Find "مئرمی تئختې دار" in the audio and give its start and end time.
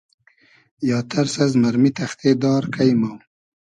1.61-2.63